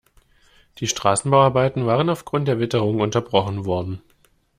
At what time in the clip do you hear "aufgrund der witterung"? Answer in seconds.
2.09-3.01